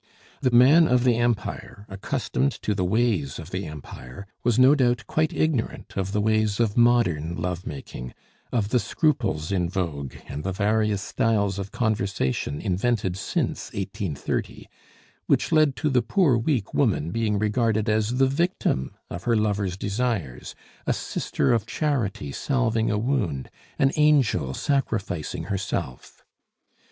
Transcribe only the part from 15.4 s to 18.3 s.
led to the poor weak woman being regarded as the